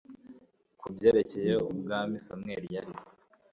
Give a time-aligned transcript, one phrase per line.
[0.79, 2.93] ku byerekeye ubwami samweli yari